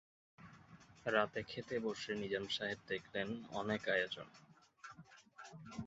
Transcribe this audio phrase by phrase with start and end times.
[1.05, 3.27] রাতে খেতে বসে নিজাম সাহেব দেখলেন,
[3.51, 4.27] অনেক আয়োজন।